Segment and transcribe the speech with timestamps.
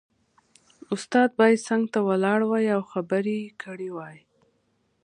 [0.93, 4.17] استاد باید څنګ ته ولاړ وای او خبرې یې کړې وای